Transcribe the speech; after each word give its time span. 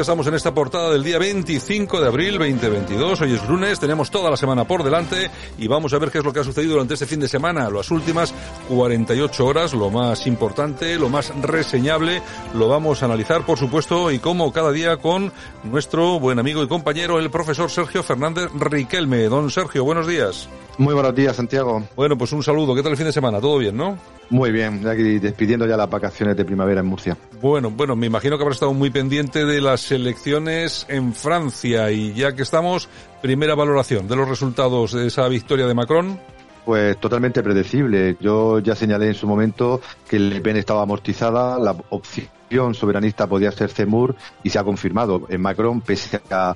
Estamos 0.00 0.28
en 0.28 0.34
esta 0.34 0.54
portada 0.54 0.90
del 0.92 1.02
día 1.02 1.18
25 1.18 2.00
de 2.00 2.06
abril 2.06 2.38
2022, 2.38 3.20
hoy 3.20 3.34
es 3.34 3.48
lunes, 3.48 3.80
tenemos 3.80 4.12
toda 4.12 4.30
la 4.30 4.36
semana 4.36 4.64
por 4.64 4.84
delante 4.84 5.28
y 5.58 5.66
vamos 5.66 5.92
a 5.92 5.98
ver 5.98 6.12
qué 6.12 6.18
es 6.18 6.24
lo 6.24 6.32
que 6.32 6.38
ha 6.38 6.44
sucedido 6.44 6.74
durante 6.74 6.94
este 6.94 7.04
fin 7.04 7.18
de 7.18 7.26
semana, 7.26 7.68
las 7.68 7.90
últimas 7.90 8.32
48 8.68 9.44
horas, 9.44 9.74
lo 9.74 9.90
más 9.90 10.26
importante, 10.28 10.96
lo 10.96 11.08
más 11.08 11.34
reseñable, 11.42 12.22
lo 12.54 12.68
vamos 12.68 13.02
a 13.02 13.06
analizar, 13.06 13.44
por 13.44 13.58
supuesto, 13.58 14.12
y 14.12 14.20
como 14.20 14.52
cada 14.52 14.70
día 14.70 14.98
con 14.98 15.32
nuestro 15.64 16.20
buen 16.20 16.38
amigo 16.38 16.62
y 16.62 16.68
compañero, 16.68 17.18
el 17.18 17.28
profesor 17.30 17.68
Sergio 17.68 18.04
Fernández 18.04 18.50
Riquelme. 18.54 19.24
Don 19.24 19.50
Sergio, 19.50 19.82
buenos 19.82 20.06
días. 20.06 20.48
Muy 20.78 20.94
buenos 20.94 21.14
días, 21.14 21.34
Santiago. 21.34 21.82
Bueno, 21.96 22.16
pues 22.16 22.32
un 22.32 22.44
saludo. 22.44 22.74
¿Qué 22.74 22.82
tal 22.82 22.92
el 22.92 22.96
fin 22.96 23.06
de 23.06 23.12
semana? 23.12 23.40
¿Todo 23.40 23.58
bien, 23.58 23.76
no? 23.76 23.98
Muy 24.30 24.52
bien, 24.52 24.86
aquí 24.86 25.18
despidiendo 25.18 25.66
ya 25.66 25.76
las 25.76 25.88
vacaciones 25.88 26.36
de 26.36 26.44
primavera 26.44 26.80
en 26.80 26.86
Murcia. 26.86 27.16
Bueno, 27.40 27.70
bueno, 27.70 27.96
me 27.96 28.06
imagino 28.06 28.36
que 28.36 28.42
habrá 28.42 28.52
estado 28.52 28.74
muy 28.74 28.90
pendiente 28.90 29.46
de 29.46 29.60
las 29.60 29.90
elecciones 29.90 30.84
en 30.88 31.14
Francia 31.14 31.90
y 31.90 32.12
ya 32.12 32.34
que 32.34 32.42
estamos, 32.42 32.88
primera 33.22 33.54
valoración 33.54 34.06
de 34.06 34.16
los 34.16 34.28
resultados 34.28 34.92
de 34.92 35.06
esa 35.06 35.26
victoria 35.28 35.66
de 35.66 35.74
Macron. 35.74 36.20
Pues 36.64 36.98
totalmente 36.98 37.42
predecible. 37.42 38.16
Yo 38.20 38.58
ya 38.58 38.74
señalé 38.74 39.08
en 39.08 39.14
su 39.14 39.26
momento 39.26 39.80
que 40.08 40.18
Le 40.18 40.40
Pen 40.40 40.56
estaba 40.56 40.82
amortizada, 40.82 41.58
la 41.58 41.74
opción 41.90 42.74
soberanista 42.74 43.26
podía 43.26 43.52
ser 43.52 43.70
Zemmour 43.70 44.16
y 44.42 44.50
se 44.50 44.58
ha 44.58 44.64
confirmado. 44.64 45.26
En 45.28 45.40
Macron, 45.40 45.80
pese 45.80 46.20
a, 46.30 46.54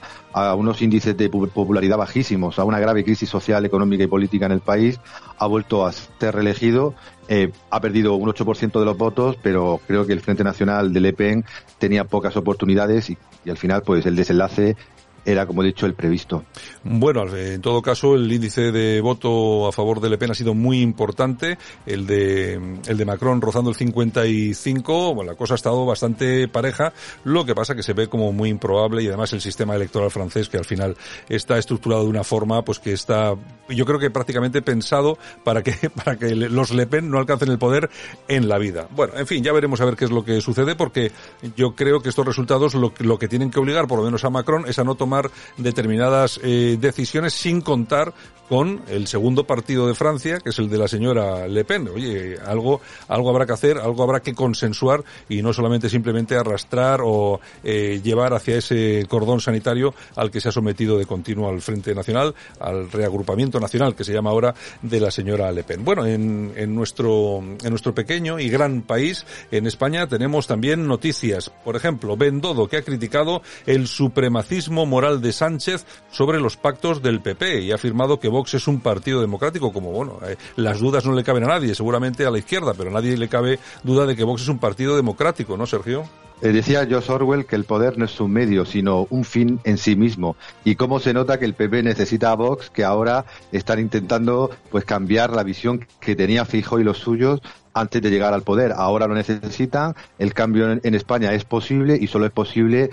unos 0.54 0.80
índices 0.82 1.16
de 1.16 1.28
popularidad 1.28 1.98
bajísimos, 1.98 2.58
a 2.58 2.64
una 2.64 2.78
grave 2.78 3.04
crisis 3.04 3.28
social, 3.28 3.64
económica 3.64 4.04
y 4.04 4.06
política 4.06 4.46
en 4.46 4.52
el 4.52 4.60
país, 4.60 4.98
ha 5.38 5.46
vuelto 5.46 5.86
a 5.86 5.92
ser 5.92 6.34
reelegido. 6.34 6.94
Eh, 7.28 7.52
ha 7.70 7.80
perdido 7.80 8.14
un 8.14 8.28
8% 8.28 8.78
de 8.78 8.84
los 8.84 8.96
votos, 8.96 9.36
pero 9.42 9.80
creo 9.86 10.06
que 10.06 10.12
el 10.12 10.20
Frente 10.20 10.44
Nacional 10.44 10.92
de 10.92 11.00
Le 11.00 11.12
Pen 11.12 11.44
tenía 11.78 12.04
pocas 12.04 12.36
oportunidades 12.36 13.10
y 13.44 13.50
al 13.50 13.56
final, 13.56 13.82
pues 13.82 14.06
el 14.06 14.16
desenlace 14.16 14.76
era, 15.24 15.46
como 15.46 15.62
he 15.62 15.66
dicho, 15.66 15.86
el 15.86 15.94
previsto. 15.94 16.44
Bueno, 16.82 17.24
en 17.34 17.60
todo 17.60 17.80
caso, 17.80 18.14
el 18.14 18.30
índice 18.30 18.72
de 18.72 19.00
voto 19.00 19.68
a 19.68 19.72
favor 19.72 20.00
de 20.00 20.10
Le 20.10 20.18
Pen 20.18 20.32
ha 20.32 20.34
sido 20.34 20.54
muy 20.54 20.80
importante. 20.80 21.58
El 21.86 22.06
de, 22.06 22.54
el 22.86 22.96
de 22.96 23.04
Macron 23.04 23.40
rozando 23.40 23.70
el 23.70 23.76
55. 23.76 25.14
Bueno, 25.14 25.32
la 25.32 25.36
cosa 25.36 25.54
ha 25.54 25.56
estado 25.56 25.86
bastante 25.86 26.48
pareja. 26.48 26.92
Lo 27.24 27.44
que 27.44 27.54
pasa 27.54 27.74
que 27.74 27.82
se 27.82 27.92
ve 27.92 28.08
como 28.08 28.32
muy 28.32 28.48
improbable 28.48 29.02
y 29.02 29.08
además 29.08 29.32
el 29.32 29.40
sistema 29.40 29.76
electoral 29.76 30.10
francés 30.10 30.48
que 30.48 30.56
al 30.56 30.64
final 30.64 30.96
está 31.28 31.56
estructurado 31.58 32.02
de 32.02 32.10
una 32.10 32.24
forma 32.24 32.62
pues 32.64 32.80
que 32.80 32.92
está, 32.92 33.34
yo 33.68 33.86
creo 33.86 33.98
que 33.98 34.10
prácticamente 34.10 34.60
pensado 34.62 35.18
para 35.44 35.62
que, 35.62 35.90
para 36.04 36.16
que 36.16 36.34
los 36.34 36.72
Le 36.72 36.86
Pen 36.86 37.10
no 37.10 37.18
alcancen 37.18 37.50
el 37.50 37.58
poder 37.58 37.90
en 38.26 38.48
la 38.48 38.58
vida. 38.58 38.88
Bueno, 38.90 39.14
en 39.16 39.26
fin, 39.26 39.44
ya 39.44 39.52
veremos 39.52 39.80
a 39.80 39.84
ver 39.84 39.96
qué 39.96 40.04
es 40.04 40.10
lo 40.10 40.24
que 40.24 40.40
sucede 40.40 40.74
porque 40.74 41.12
yo 41.56 41.76
creo 41.76 42.00
que 42.00 42.08
estos 42.08 42.26
resultados 42.26 42.74
lo, 42.74 42.92
lo 42.98 43.18
que 43.18 43.28
tienen 43.28 43.50
que 43.50 43.60
obligar 43.60 43.86
por 43.86 43.98
lo 43.98 44.04
menos 44.04 44.24
a 44.24 44.30
Macron 44.30 44.64
es 44.66 44.78
a 44.78 44.84
no 44.84 44.96
tomar 44.96 45.11
determinadas 45.56 46.40
eh, 46.42 46.76
decisiones 46.80 47.34
sin 47.34 47.60
contar 47.60 48.12
con 48.48 48.82
el 48.88 49.06
segundo 49.06 49.44
partido 49.44 49.86
de 49.86 49.94
Francia, 49.94 50.38
que 50.38 50.50
es 50.50 50.58
el 50.58 50.68
de 50.68 50.78
la 50.78 50.88
señora 50.88 51.48
Le 51.48 51.64
Pen. 51.64 51.88
Oye, 51.88 52.36
algo, 52.44 52.80
algo 53.08 53.30
habrá 53.30 53.46
que 53.46 53.52
hacer, 53.52 53.78
algo 53.78 54.02
habrá 54.02 54.20
que 54.20 54.34
consensuar 54.34 55.04
y 55.28 55.42
no 55.42 55.52
solamente 55.52 55.88
simplemente 55.88 56.36
arrastrar 56.36 57.00
o 57.02 57.40
eh, 57.64 58.00
llevar 58.02 58.34
hacia 58.34 58.56
ese 58.56 59.06
cordón 59.08 59.40
sanitario 59.40 59.94
al 60.16 60.30
que 60.30 60.40
se 60.40 60.48
ha 60.48 60.52
sometido 60.52 60.98
de 60.98 61.06
continuo 61.06 61.48
al 61.48 61.60
Frente 61.60 61.94
Nacional, 61.94 62.34
al 62.60 62.90
reagrupamiento 62.90 63.58
nacional 63.60 63.94
que 63.94 64.04
se 64.04 64.12
llama 64.12 64.30
ahora 64.30 64.54
de 64.82 65.00
la 65.00 65.10
señora 65.10 65.50
Le 65.52 65.64
Pen. 65.64 65.84
Bueno, 65.84 66.04
en, 66.04 66.52
en 66.56 66.74
nuestro, 66.74 67.38
en 67.38 67.70
nuestro 67.70 67.94
pequeño 67.94 68.38
y 68.38 68.48
gran 68.48 68.82
país, 68.82 69.24
en 69.50 69.66
España, 69.66 70.06
tenemos 70.06 70.46
también 70.46 70.86
noticias. 70.86 71.50
Por 71.64 71.76
ejemplo, 71.76 72.16
Bendodo, 72.16 72.68
que 72.68 72.76
ha 72.76 72.82
criticado 72.82 73.42
el 73.66 73.86
supremacismo 73.86 74.86
moral 74.86 75.20
de 75.20 75.32
Sánchez 75.32 75.86
sobre 76.10 76.40
los 76.40 76.56
pactos 76.56 77.02
del 77.02 77.20
PP 77.20 77.62
y 77.62 77.72
ha 77.72 77.76
afirmado 77.76 78.18
que 78.20 78.28
Vox 78.28 78.41
es 78.54 78.68
un 78.68 78.80
partido 78.80 79.20
democrático, 79.20 79.72
como 79.72 79.90
bueno, 79.92 80.18
eh, 80.26 80.36
las 80.56 80.80
dudas 80.80 81.04
no 81.04 81.12
le 81.12 81.24
caben 81.24 81.44
a 81.44 81.48
nadie, 81.48 81.74
seguramente 81.74 82.26
a 82.26 82.30
la 82.30 82.38
izquierda, 82.38 82.74
pero 82.76 82.90
nadie 82.90 83.16
le 83.16 83.28
cabe 83.28 83.58
duda 83.82 84.06
de 84.06 84.16
que 84.16 84.24
Vox 84.24 84.42
es 84.42 84.48
un 84.48 84.58
partido 84.58 84.96
democrático, 84.96 85.56
¿no, 85.56 85.66
Sergio? 85.66 86.04
Eh, 86.42 86.48
decía 86.48 86.84
George 86.86 87.12
Orwell 87.12 87.46
que 87.46 87.54
el 87.54 87.64
poder 87.64 87.96
no 87.98 88.04
es 88.04 88.20
un 88.20 88.32
medio, 88.32 88.64
sino 88.64 89.06
un 89.10 89.24
fin 89.24 89.60
en 89.62 89.78
sí 89.78 89.94
mismo. 89.94 90.36
Y 90.64 90.74
cómo 90.74 90.98
se 90.98 91.14
nota 91.14 91.38
que 91.38 91.44
el 91.44 91.54
PP 91.54 91.84
necesita 91.84 92.32
a 92.32 92.34
Vox, 92.34 92.68
que 92.68 92.82
ahora 92.82 93.24
están 93.52 93.78
intentando 93.78 94.50
pues 94.70 94.84
cambiar 94.84 95.30
la 95.30 95.44
visión 95.44 95.86
que 96.00 96.16
tenía 96.16 96.44
Fijo 96.44 96.80
y 96.80 96.84
los 96.84 96.98
suyos 96.98 97.40
antes 97.74 98.02
de 98.02 98.10
llegar 98.10 98.34
al 98.34 98.42
poder. 98.42 98.72
Ahora 98.72 99.06
lo 99.06 99.14
necesitan, 99.14 99.94
el 100.18 100.34
cambio 100.34 100.72
en, 100.72 100.94
España 100.96 101.32
es 101.32 101.44
posible 101.44 101.96
y 101.96 102.08
solo 102.08 102.26
es 102.26 102.32
posible 102.32 102.90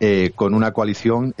eh, 0.00 0.32
con 0.34 0.52
una 0.52 0.72
coalición 0.72 1.34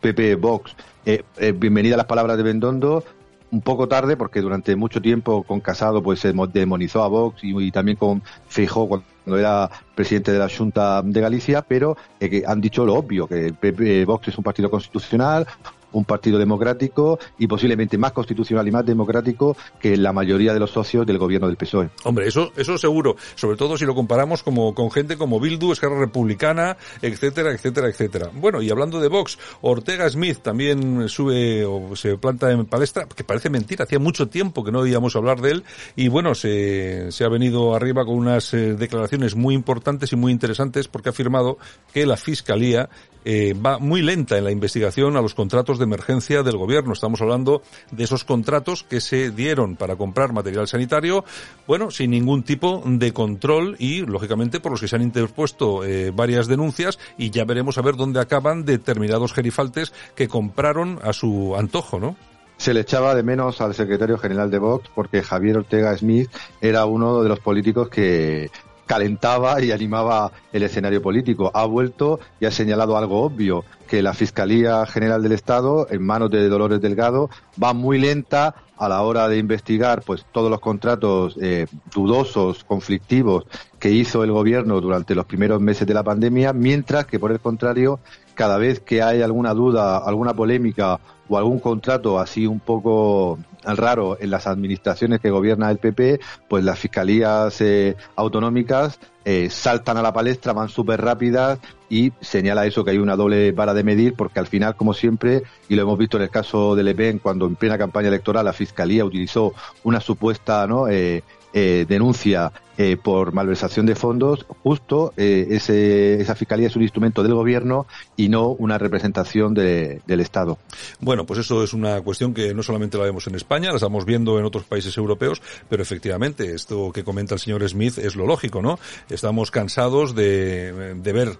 PP-Vox. 0.00 0.74
Eh, 1.06 1.22
eh, 1.38 1.52
bienvenida 1.52 1.94
a 1.94 1.98
las 1.98 2.06
palabras 2.06 2.36
de 2.36 2.42
Bendondo, 2.42 3.04
un 3.50 3.60
poco 3.60 3.88
tarde 3.88 4.16
porque 4.16 4.40
durante 4.40 4.76
mucho 4.76 5.00
tiempo 5.00 5.42
con 5.42 5.60
Casado 5.60 6.02
pues 6.02 6.20
se 6.20 6.32
demonizó 6.52 7.02
a 7.02 7.08
Vox 7.08 7.42
y, 7.42 7.56
y 7.56 7.70
también 7.70 7.96
con 7.96 8.22
Feijó 8.48 8.88
cuando 8.88 9.38
era 9.38 9.70
presidente 9.94 10.32
de 10.32 10.38
la 10.38 10.48
Junta 10.48 11.02
de 11.02 11.20
Galicia, 11.20 11.62
pero 11.62 11.96
eh, 12.18 12.28
que 12.30 12.44
han 12.46 12.60
dicho 12.60 12.84
lo 12.84 12.94
obvio, 12.94 13.26
que 13.26 13.46
el 13.46 13.54
PP, 13.54 14.04
Vox 14.04 14.28
es 14.28 14.38
un 14.38 14.44
partido 14.44 14.70
constitucional, 14.70 15.46
un 15.92 16.04
partido 16.04 16.38
democrático 16.38 17.18
y 17.38 17.46
posiblemente 17.46 17.98
más 17.98 18.12
constitucional 18.12 18.66
y 18.66 18.70
más 18.70 18.86
democrático 18.86 19.56
que 19.80 19.96
la 19.96 20.12
mayoría 20.12 20.52
de 20.52 20.60
los 20.60 20.70
socios 20.70 21.06
del 21.06 21.18
gobierno 21.18 21.46
del 21.46 21.56
PSOE. 21.56 21.90
Hombre, 22.04 22.28
eso, 22.28 22.52
eso 22.56 22.78
seguro, 22.78 23.16
sobre 23.34 23.56
todo 23.56 23.76
si 23.76 23.84
lo 23.84 23.94
comparamos 23.94 24.42
como, 24.42 24.74
con 24.74 24.90
gente 24.90 25.16
como 25.16 25.40
Bildu, 25.40 25.72
Esquerra 25.72 25.98
Republicana, 25.98 26.76
etcétera, 27.02 27.52
etcétera, 27.52 27.88
etcétera. 27.88 28.30
Bueno, 28.34 28.62
y 28.62 28.70
hablando 28.70 29.00
de 29.00 29.08
Vox, 29.08 29.38
Ortega 29.60 30.08
Smith 30.08 30.38
también 30.42 31.08
sube 31.08 31.64
o 31.64 31.94
se 31.96 32.16
planta 32.18 32.50
en 32.50 32.66
palestra, 32.66 33.06
que 33.06 33.24
parece 33.24 33.50
mentira, 33.50 33.84
hacía 33.84 33.98
mucho 33.98 34.28
tiempo 34.28 34.64
que 34.64 34.72
no 34.72 34.80
oíamos 34.80 35.16
hablar 35.16 35.40
de 35.40 35.50
él, 35.52 35.64
y 35.96 36.08
bueno, 36.08 36.34
se, 36.34 37.10
se 37.12 37.24
ha 37.24 37.28
venido 37.28 37.74
arriba 37.74 38.04
con 38.04 38.16
unas 38.16 38.52
eh, 38.54 38.74
declaraciones 38.74 39.34
muy 39.34 39.54
importantes 39.54 40.12
y 40.12 40.16
muy 40.16 40.32
interesantes 40.32 40.88
porque 40.88 41.08
ha 41.08 41.12
afirmado 41.12 41.58
que 41.92 42.06
la 42.06 42.16
Fiscalía 42.16 42.88
eh, 43.24 43.54
va 43.54 43.78
muy 43.78 44.02
lenta 44.02 44.38
en 44.38 44.44
la 44.44 44.50
investigación 44.50 45.16
a 45.16 45.20
los 45.20 45.34
contratos 45.34 45.78
de 45.80 45.84
emergencia 45.86 46.44
del 46.44 46.56
gobierno. 46.56 46.92
Estamos 46.92 47.20
hablando 47.20 47.62
de 47.90 48.04
esos 48.04 48.22
contratos 48.22 48.84
que 48.84 49.00
se 49.00 49.32
dieron 49.32 49.74
para 49.74 49.96
comprar 49.96 50.32
material 50.32 50.68
sanitario, 50.68 51.24
bueno, 51.66 51.90
sin 51.90 52.12
ningún 52.12 52.44
tipo 52.44 52.82
de 52.86 53.12
control 53.12 53.74
y, 53.80 54.02
lógicamente, 54.02 54.60
por 54.60 54.70
los 54.70 54.80
que 54.80 54.86
se 54.86 54.94
han 54.94 55.02
interpuesto 55.02 55.84
eh, 55.84 56.12
varias 56.14 56.46
denuncias 56.46 57.00
y 57.18 57.30
ya 57.30 57.44
veremos 57.44 57.78
a 57.78 57.82
ver 57.82 57.96
dónde 57.96 58.20
acaban 58.20 58.64
determinados 58.64 59.32
gerifaltes 59.32 59.92
que 60.14 60.28
compraron 60.28 61.00
a 61.02 61.12
su 61.12 61.56
antojo, 61.56 61.98
¿no? 61.98 62.16
se 62.60 62.74
le 62.74 62.80
echaba 62.80 63.14
de 63.14 63.22
menos 63.22 63.62
al 63.62 63.74
secretario 63.74 64.18
general 64.18 64.50
de 64.50 64.58
Vox 64.58 64.90
porque 64.94 65.22
Javier 65.22 65.56
Ortega 65.56 65.96
Smith 65.96 66.28
era 66.60 66.84
uno 66.84 67.22
de 67.22 67.28
los 67.30 67.40
políticos 67.40 67.88
que 67.88 68.50
calentaba 68.90 69.62
y 69.62 69.70
animaba 69.70 70.32
el 70.52 70.64
escenario 70.64 71.00
político. 71.00 71.52
Ha 71.54 71.64
vuelto 71.64 72.18
y 72.40 72.46
ha 72.46 72.50
señalado 72.50 72.96
algo 72.96 73.22
obvio, 73.22 73.64
que 73.86 74.02
la 74.02 74.14
Fiscalía 74.14 74.84
General 74.84 75.22
del 75.22 75.30
Estado, 75.30 75.86
en 75.90 76.02
manos 76.04 76.28
de 76.28 76.48
Dolores 76.48 76.80
Delgado, 76.80 77.30
va 77.62 77.72
muy 77.72 78.00
lenta 78.00 78.56
a 78.76 78.88
la 78.88 79.02
hora 79.02 79.28
de 79.28 79.38
investigar 79.38 80.02
pues 80.02 80.26
todos 80.32 80.50
los 80.50 80.58
contratos 80.58 81.36
eh, 81.40 81.68
dudosos, 81.94 82.64
conflictivos 82.64 83.44
que 83.78 83.92
hizo 83.92 84.24
el 84.24 84.32
gobierno 84.32 84.80
durante 84.80 85.14
los 85.14 85.24
primeros 85.24 85.60
meses 85.60 85.86
de 85.86 85.94
la 85.94 86.02
pandemia, 86.02 86.52
mientras 86.52 87.06
que 87.06 87.20
por 87.20 87.30
el 87.30 87.38
contrario, 87.38 88.00
cada 88.34 88.58
vez 88.58 88.80
que 88.80 89.02
hay 89.02 89.22
alguna 89.22 89.54
duda, 89.54 89.98
alguna 89.98 90.34
polémica 90.34 90.98
o 91.28 91.38
algún 91.38 91.60
contrato 91.60 92.18
así 92.18 92.44
un 92.44 92.58
poco 92.58 93.38
raro 93.64 94.16
en 94.20 94.30
las 94.30 94.46
administraciones 94.46 95.20
que 95.20 95.30
gobierna 95.30 95.70
el 95.70 95.78
PP, 95.78 96.20
pues 96.48 96.64
las 96.64 96.78
fiscalías 96.78 97.60
eh, 97.60 97.96
autonómicas 98.16 98.98
eh, 99.24 99.50
saltan 99.50 99.96
a 99.98 100.02
la 100.02 100.12
palestra, 100.12 100.52
van 100.52 100.68
súper 100.68 101.00
rápidas 101.00 101.58
y 101.90 102.12
señala 102.20 102.66
eso 102.66 102.84
que 102.84 102.92
hay 102.92 102.98
una 102.98 103.16
doble 103.16 103.52
vara 103.52 103.74
de 103.74 103.84
medir 103.84 104.14
porque 104.14 104.40
al 104.40 104.46
final, 104.46 104.76
como 104.76 104.94
siempre, 104.94 105.42
y 105.68 105.74
lo 105.74 105.82
hemos 105.82 105.98
visto 105.98 106.16
en 106.16 106.22
el 106.22 106.30
caso 106.30 106.74
de 106.74 106.82
Le 106.82 106.94
Pen, 106.94 107.18
cuando 107.18 107.46
en 107.46 107.56
plena 107.56 107.76
campaña 107.76 108.08
electoral 108.08 108.44
la 108.44 108.52
fiscalía 108.52 109.04
utilizó 109.04 109.52
una 109.84 110.00
supuesta 110.00 110.66
¿no? 110.66 110.88
eh, 110.88 111.22
eh, 111.52 111.86
denuncia 111.88 112.52
eh, 112.78 112.96
por 112.96 113.32
malversación 113.32 113.84
de 113.84 113.94
fondos, 113.94 114.46
justo 114.62 115.12
eh, 115.16 115.48
ese, 115.50 116.20
esa 116.20 116.34
fiscalía 116.34 116.68
es 116.68 116.76
un 116.76 116.82
instrumento 116.82 117.22
del 117.22 117.34
gobierno 117.34 117.86
y 118.16 118.28
no 118.28 118.48
una 118.48 118.78
representación 118.78 119.52
de, 119.52 120.00
del 120.06 120.20
Estado. 120.20 120.58
Bueno, 121.00 121.26
pues 121.26 121.40
eso 121.40 121.62
es 121.62 121.74
una 121.74 122.00
cuestión 122.00 122.32
que 122.32 122.54
no 122.54 122.62
solamente 122.62 122.96
la 122.96 123.04
vemos 123.04 123.26
en 123.26 123.34
España, 123.34 123.70
la 123.70 123.76
estamos 123.76 124.06
viendo 124.06 124.38
en 124.38 124.44
otros 124.44 124.64
países 124.64 124.96
europeos, 124.96 125.42
pero 125.68 125.82
efectivamente 125.82 126.54
esto 126.54 126.90
que 126.92 127.04
comenta 127.04 127.34
el 127.34 127.40
señor 127.40 127.68
Smith 127.68 127.98
es 127.98 128.16
lo 128.16 128.26
lógico, 128.26 128.62
¿no? 128.62 128.78
Estamos 129.10 129.50
cansados 129.50 130.14
de, 130.14 130.94
de 130.94 131.12
ver 131.12 131.38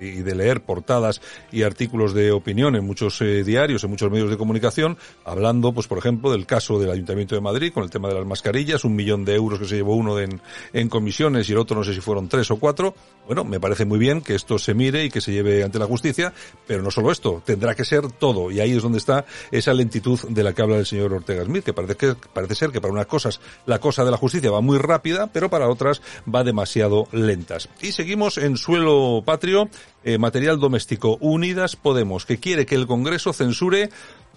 y 0.00 0.22
de 0.22 0.34
leer 0.34 0.62
portadas 0.62 1.20
y 1.52 1.62
artículos 1.62 2.14
de 2.14 2.32
opinión 2.32 2.76
en 2.76 2.84
muchos 2.84 3.20
eh, 3.20 3.44
diarios, 3.44 3.84
en 3.84 3.90
muchos 3.90 4.10
medios 4.10 4.30
de 4.30 4.36
comunicación, 4.36 4.98
hablando, 5.24 5.72
pues 5.72 5.86
por 5.86 5.98
ejemplo, 5.98 6.30
del 6.30 6.46
caso 6.46 6.78
del 6.78 6.90
Ayuntamiento 6.90 7.34
de 7.34 7.40
Madrid 7.40 7.72
con 7.72 7.82
el 7.82 7.90
tema 7.90 8.08
de 8.08 8.14
las 8.14 8.26
mascarillas, 8.26 8.84
un 8.84 8.94
millón 8.94 9.24
de 9.24 9.34
euros 9.34 9.58
que 9.58 9.66
se 9.66 9.76
llevó 9.76 9.96
uno 9.96 10.18
en, 10.18 10.40
en 10.72 10.88
comisiones 10.88 11.48
y 11.48 11.52
el 11.52 11.58
otro 11.58 11.76
no 11.76 11.84
sé 11.84 11.94
si 11.94 12.00
fueron 12.00 12.28
tres 12.28 12.50
o 12.50 12.56
cuatro. 12.56 12.94
Bueno, 13.26 13.44
me 13.44 13.58
parece 13.58 13.84
muy 13.84 13.98
bien 13.98 14.20
que 14.20 14.34
esto 14.34 14.58
se 14.58 14.74
mire 14.74 15.04
y 15.04 15.10
que 15.10 15.20
se 15.20 15.32
lleve 15.32 15.64
ante 15.64 15.78
la 15.78 15.86
justicia, 15.86 16.32
pero 16.66 16.82
no 16.82 16.90
solo 16.90 17.10
esto, 17.10 17.42
tendrá 17.44 17.74
que 17.74 17.84
ser 17.84 18.10
todo. 18.12 18.50
Y 18.50 18.60
ahí 18.60 18.72
es 18.72 18.82
donde 18.82 18.98
está 18.98 19.24
esa 19.50 19.74
lentitud 19.74 20.20
de 20.28 20.42
la 20.42 20.52
que 20.52 20.62
habla 20.62 20.76
el 20.76 20.86
señor 20.86 21.12
Ortega 21.12 21.44
Smith, 21.44 21.64
que 21.64 21.72
parece, 21.72 21.96
que, 21.96 22.14
parece 22.32 22.54
ser 22.54 22.70
que 22.70 22.80
para 22.80 22.92
unas 22.92 23.06
cosas 23.06 23.40
la 23.66 23.80
cosa 23.80 24.04
de 24.04 24.10
la 24.10 24.16
justicia 24.16 24.50
va 24.50 24.60
muy 24.60 24.78
rápida, 24.78 25.28
pero 25.32 25.50
para 25.50 25.68
otras 25.68 26.02
va 26.32 26.44
demasiado 26.44 27.08
lentas. 27.12 27.68
Y 27.80 27.92
seguimos 27.92 28.38
en 28.38 28.56
suelo 28.56 29.22
patrio 29.24 29.68
eh, 30.04 30.18
material 30.18 30.58
doméstico. 30.58 31.16
Unidas 31.20 31.76
Podemos, 31.76 32.26
que 32.26 32.38
quiere 32.38 32.66
que 32.66 32.74
el 32.74 32.86
Congreso 32.86 33.32
censure, 33.32 33.90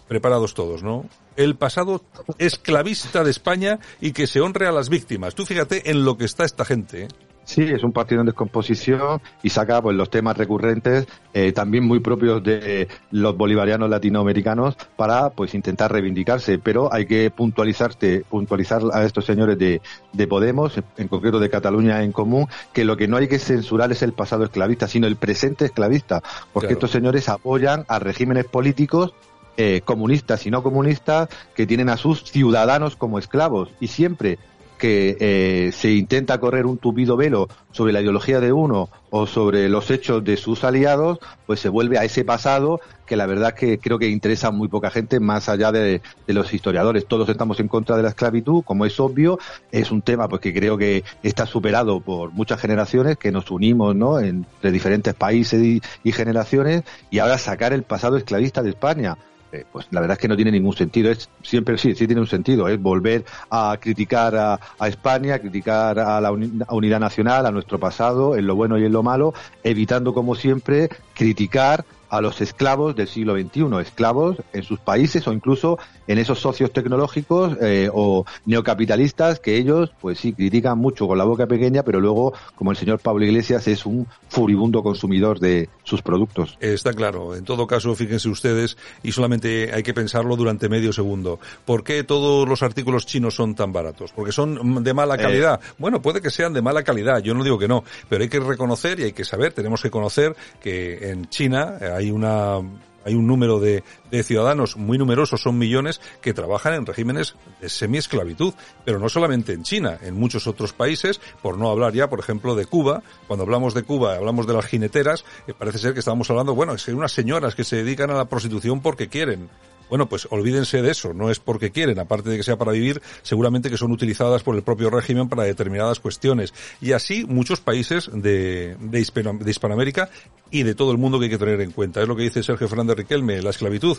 preparados 0.08 0.54
todos, 0.54 0.84
¿no? 0.84 1.06
El 1.36 1.56
pasado 1.56 2.04
esclavista 2.38 3.24
de 3.24 3.32
España 3.32 3.80
y 4.02 4.12
que 4.12 4.28
se 4.28 4.42
honre 4.42 4.68
a 4.68 4.72
las 4.72 4.90
víctimas. 4.90 5.36
Tú 5.36 5.46
fíjate 5.46 5.92
en 5.92 6.04
lo 6.04 6.18
que 6.18 6.26
está 6.26 6.44
esta 6.46 6.66
gente, 6.66 7.04
¿eh? 7.04 7.08
Sí, 7.50 7.64
es 7.64 7.84
un 7.84 7.92
partido 7.92 8.22
en 8.22 8.28
descomposición 8.28 9.20
y 9.42 9.50
saca 9.50 9.82
pues 9.82 9.98
los 9.98 10.12
temas 10.12 10.38
recurrentes, 10.38 11.08
eh, 11.34 11.52
también 11.52 11.84
muy 11.84 12.00
propios 12.00 12.44
de 12.44 12.88
los 13.10 13.36
bolivarianos 13.36 13.90
latinoamericanos, 13.90 14.78
para 14.96 15.32
pues 15.32 15.56
intentar 15.56 15.92
reivindicarse. 15.92 16.60
Pero 16.60 16.94
hay 16.94 17.08
que 17.08 17.32
puntualizarte, 17.32 18.24
puntualizar 18.30 18.84
a 18.94 19.04
estos 19.04 19.26
señores 19.26 19.58
de, 19.58 19.82
de 20.14 20.28
Podemos, 20.28 20.80
en 20.98 21.08
concreto 21.08 21.40
de 21.40 21.50
Cataluña 21.50 22.04
en 22.04 22.12
común, 22.12 22.46
que 22.72 22.86
lo 22.86 22.96
que 22.96 23.08
no 23.08 23.18
hay 23.18 23.28
que 23.28 23.40
censurar 23.40 23.92
es 23.92 24.04
el 24.04 24.14
pasado 24.14 24.44
esclavista, 24.44 24.88
sino 24.88 25.08
el 25.08 25.16
presente 25.16 25.66
esclavista, 25.66 26.22
porque 26.54 26.68
claro. 26.68 26.78
estos 26.78 26.92
señores 26.92 27.30
apoyan 27.30 27.84
a 27.88 27.98
regímenes 27.98 28.46
políticos 28.46 29.16
eh, 29.58 29.82
comunistas 29.84 30.46
y 30.46 30.52
no 30.52 30.62
comunistas 30.62 31.30
que 31.56 31.66
tienen 31.66 31.90
a 31.90 31.98
sus 31.98 32.24
ciudadanos 32.26 32.96
como 32.96 33.18
esclavos 33.18 33.70
y 33.80 33.88
siempre 33.88 34.38
que 34.80 35.18
eh, 35.20 35.72
se 35.72 35.92
intenta 35.92 36.40
correr 36.40 36.66
un 36.66 36.80
tupido 36.80 37.16
velo 37.16 37.48
sobre 37.72 37.94
la 37.94 38.02
ideología 38.02 38.40
de 38.40 38.52
uno 38.52 38.90
o 39.12 39.28
sobre 39.28 39.70
los 39.70 39.92
hechos 39.92 40.24
de 40.24 40.38
sus 40.38 40.64
aliados, 40.64 41.20
pues 41.46 41.60
se 41.60 41.70
vuelve 41.70 42.00
a 42.00 42.06
ese 42.06 42.24
pasado 42.24 42.80
que 43.06 43.16
la 43.16 43.26
verdad 43.26 43.54
que 43.54 43.80
creo 43.80 44.00
que 44.00 44.08
interesa 44.08 44.48
a 44.48 44.52
muy 44.52 44.68
poca 44.68 44.90
gente 44.90 45.20
más 45.20 45.50
allá 45.50 45.72
de, 45.72 46.02
de, 46.26 46.34
los 46.34 46.54
historiadores. 46.54 47.06
Todos 47.08 47.28
estamos 47.28 47.60
en 47.60 47.68
contra 47.68 47.98
de 47.98 48.04
la 48.04 48.10
esclavitud, 48.10 48.64
como 48.64 48.86
es 48.86 49.00
obvio, 49.00 49.38
es 49.72 49.92
un 49.92 50.02
tema 50.02 50.28
pues 50.28 50.42
que 50.42 50.54
creo 50.54 50.78
que 50.78 51.04
está 51.22 51.46
superado 51.46 52.00
por 52.00 52.32
muchas 52.32 52.62
generaciones 52.62 53.18
que 53.18 53.32
nos 53.32 53.52
unimos, 53.52 53.96
¿no? 53.96 54.20
Entre 54.20 54.72
diferentes 54.72 55.14
países 55.14 55.62
y, 55.62 55.82
y 56.04 56.12
generaciones 56.12 56.84
y 57.12 57.20
ahora 57.20 57.38
sacar 57.38 57.74
el 57.74 57.84
pasado 57.84 58.16
esclavista 58.16 58.64
de 58.64 58.70
España 58.70 59.18
eh, 59.52 59.66
pues 59.72 59.88
la 59.92 60.02
verdad 60.02 60.16
es 60.18 60.22
que 60.22 60.28
no 60.28 60.36
tiene 60.36 60.52
ningún 60.52 60.76
sentido. 60.76 61.12
Es 61.12 61.30
siempre 61.42 61.78
sí, 61.78 61.96
sí 61.96 62.06
tiene 62.06 62.22
un 62.22 62.28
sentido. 62.28 62.68
Es 62.68 62.82
volver 62.82 63.26
a 63.50 63.78
criticar 63.80 64.36
a, 64.36 64.60
a 64.78 64.88
España, 64.88 65.36
a 65.36 65.40
criticar 65.40 66.00
a 66.00 66.22
la 66.22 66.32
unidad 66.32 67.00
nacional, 67.00 67.46
a 67.46 67.52
nuestro 67.52 67.80
pasado, 67.80 68.36
en 68.36 68.48
lo 68.48 68.56
bueno 68.56 68.78
y 68.78 68.86
en 68.86 68.92
lo 68.92 69.04
malo, 69.04 69.34
evitando 69.64 70.14
como 70.14 70.36
siempre 70.36 70.90
criticar 71.14 71.86
a 72.10 72.22
los 72.22 72.42
esclavos 72.42 72.96
del 72.96 73.08
siglo 73.08 73.36
XXI, 73.40 73.66
esclavos 73.82 74.38
en 74.54 74.64
sus 74.64 74.80
países 74.80 75.28
o 75.28 75.34
incluso 75.34 75.78
en 76.08 76.18
esos 76.18 76.40
socios 76.40 76.72
tecnológicos 76.72 77.56
eh, 77.62 77.90
o 77.94 78.26
neocapitalistas 78.46 79.40
que 79.40 79.58
ellos, 79.58 79.92
pues 80.02 80.20
sí, 80.20 80.34
critican 80.34 80.78
mucho 80.78 81.08
con 81.08 81.18
la 81.18 81.24
boca 81.24 81.46
pequeña, 81.48 81.84
pero 81.84 82.00
luego, 82.00 82.34
como 82.56 82.72
el 82.72 82.78
señor 82.78 83.00
Pablo 83.00 83.26
Iglesias, 83.26 83.68
es 83.68 83.86
un 83.86 84.08
furibundo 84.28 84.82
consumidor 84.82 85.40
de 85.40 85.70
sus 85.84 86.02
productos. 86.02 86.58
Está 86.60 86.94
claro. 86.94 87.36
En 87.36 87.46
todo 87.46 87.68
caso, 87.68 87.94
fíjense 87.96 88.30
ustedes, 88.30 88.78
y 89.04 89.12
solamente 89.12 89.72
hay 89.74 89.84
que 89.84 89.94
pensarlo 89.94 90.36
durante 90.36 90.70
medio 90.70 90.92
segundo. 90.94 91.40
¿Por 91.66 91.84
qué 91.84 92.04
todos 92.04 92.48
los 92.48 92.64
artículos 92.64 93.06
chinos 93.06 93.36
son 93.36 93.56
tan 93.56 93.72
baratos? 93.72 94.12
¿Porque 94.12 94.32
son 94.32 94.84
de 94.84 94.94
mala 94.94 95.18
calidad? 95.18 95.60
Eh. 95.62 95.74
Bueno, 95.78 96.02
puede 96.02 96.22
que 96.22 96.32
sean 96.32 96.54
de 96.54 96.62
mala 96.62 96.84
calidad, 96.84 97.22
yo 97.22 97.34
no 97.34 97.44
digo 97.44 97.60
que 97.60 97.68
no, 97.68 97.84
pero 98.08 98.24
hay 98.24 98.30
que 98.30 98.40
reconocer 98.40 99.00
y 99.00 99.04
hay 99.04 99.14
que 99.14 99.26
saber, 99.26 99.54
tenemos 99.54 99.82
que 99.82 99.92
conocer 99.92 100.36
que 100.62 101.12
en 101.12 101.30
China 101.30 101.78
hay 102.00 102.12
una 102.12 102.62
hay 103.06 103.16
un 103.16 103.28
número 103.28 103.60
de, 103.60 103.84
de, 104.12 104.24
ciudadanos 104.24 104.78
muy 104.78 104.98
numerosos, 104.98 105.42
son 105.42 105.58
millones, 105.58 106.02
que 106.22 106.34
trabajan 106.34 106.74
en 106.74 106.86
regímenes 106.86 107.36
de 107.62 107.70
semiesclavitud, 107.70 108.54
pero 108.86 109.00
no 109.00 109.10
solamente 109.10 109.54
en 109.54 109.64
China, 109.64 109.98
en 110.02 110.16
muchos 110.16 110.48
otros 110.48 110.74
países, 110.74 111.22
por 111.42 111.58
no 111.58 111.70
hablar 111.70 111.94
ya, 111.94 112.10
por 112.10 112.20
ejemplo, 112.20 112.56
de 112.56 112.66
Cuba. 112.66 113.02
Cuando 113.28 113.44
hablamos 113.44 113.74
de 113.74 113.84
Cuba, 113.84 114.16
hablamos 114.16 114.48
de 114.48 114.54
las 114.54 114.66
jineteras, 114.66 115.24
eh, 115.48 115.54
parece 115.58 115.80
ser 115.80 115.94
que 115.94 116.00
estamos 116.00 116.30
hablando, 116.30 116.56
bueno, 116.56 116.74
es 116.74 116.84
que 116.84 116.94
unas 116.94 117.14
señoras 117.14 117.56
que 117.56 117.64
se 117.64 117.78
dedican 117.78 118.12
a 118.12 118.16
la 118.16 118.26
prostitución 118.26 118.82
porque 118.82 119.08
quieren. 119.08 119.50
Bueno, 119.90 120.08
pues 120.08 120.28
olvídense 120.30 120.84
de 120.84 120.92
eso, 120.92 121.14
no 121.14 121.32
es 121.32 121.40
porque 121.40 121.72
quieren, 121.72 121.98
aparte 121.98 122.30
de 122.30 122.38
que 122.38 122.44
sea 122.44 122.58
para 122.58 122.72
vivir, 122.72 123.02
seguramente 123.24 123.72
que 123.72 123.78
son 123.78 123.92
utilizadas 123.92 124.44
por 124.44 124.56
el 124.56 124.62
propio 124.62 124.92
régimen 124.92 125.28
para 125.28 125.44
determinadas 125.44 126.00
cuestiones. 126.00 126.54
Y 126.80 126.92
así 126.92 127.26
muchos 127.26 127.60
países 127.60 128.10
de, 128.14 128.78
de, 128.80 129.00
Hispano, 129.00 129.34
de 129.40 129.50
Hispanoamérica 129.50 130.10
y 130.52 130.64
de 130.64 130.76
todo 130.76 130.92
el 130.92 130.98
mundo 130.98 131.20
que 131.20 131.26
hay 131.26 131.32
que 131.32 131.38
tener 131.38 131.62
en 131.62 131.72
cuenta. 131.72 132.02
Es 132.02 132.08
lo 132.08 132.16
que 132.16 132.24
dice 132.24 132.44
Sergio 132.44 132.68
Fernández 132.68 132.98
Riquelme, 132.98 133.42
la 133.42 133.52
esclavitud, 133.52 133.98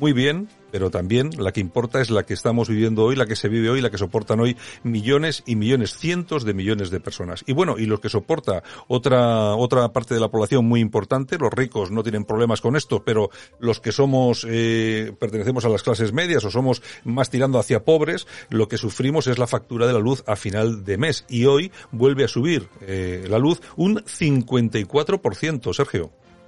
muy 0.00 0.12
bien, 0.12 0.48
pero 0.70 0.90
también 0.90 1.30
la 1.38 1.52
que 1.52 1.60
importa 1.60 2.00
es 2.00 2.10
la 2.10 2.24
que 2.24 2.34
estamos 2.34 2.68
viviendo 2.68 3.04
hoy, 3.04 3.16
la 3.16 3.26
que 3.26 3.36
se 3.36 3.48
vive 3.48 3.70
hoy, 3.70 3.80
la 3.80 3.90
que 3.90 3.98
soportan 3.98 4.38
hoy 4.40 4.56
millones 4.82 5.42
y 5.46 5.56
millones, 5.56 5.96
cientos 5.96 6.44
de 6.44 6.54
millones 6.54 6.90
de 6.90 7.00
personas. 7.00 7.42
Y 7.46 7.52
bueno, 7.52 7.76
y 7.78 7.86
los 7.86 8.00
que 8.00 8.08
soporta 8.08 8.62
otra, 8.86 9.54
otra 9.54 9.88
parte 9.92 10.14
de 10.14 10.20
la 10.20 10.28
población 10.28 10.66
muy 10.66 10.80
importante, 10.80 11.38
los 11.38 11.52
ricos 11.52 11.90
no 11.90 12.02
tienen 12.02 12.24
problemas 12.24 12.60
con 12.60 12.76
esto, 12.76 13.02
pero 13.02 13.30
los 13.58 13.80
que 13.80 13.92
somos, 13.92 14.46
eh, 14.48 15.12
pertenecemos 15.18 15.64
a 15.64 15.68
las 15.68 15.82
clases 15.82 16.12
medias 16.12 16.44
o 16.44 16.50
somos 16.50 16.82
más 17.04 17.30
tirando 17.30 17.58
hacia 17.58 17.84
pobres, 17.84 18.26
lo 18.50 18.68
que 18.68 18.78
sufrimos 18.78 19.26
es 19.26 19.38
la 19.38 19.46
factura 19.46 19.86
de 19.86 19.94
la 19.94 20.00
luz 20.00 20.22
a 20.26 20.36
final 20.36 20.84
de 20.84 20.98
mes. 20.98 21.24
Y 21.28 21.46
hoy 21.46 21.72
vuelve 21.90 22.24
a 22.24 22.28
subir 22.28 22.68
eh, 22.82 23.26
la 23.28 23.38
luz 23.38 23.60
un 23.76 23.96
54%, 23.96 25.74
Sergio 25.74 25.87